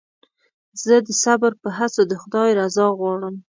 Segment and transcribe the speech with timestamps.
[0.83, 3.35] زه د صبر په هڅو د خدای رضا غواړم.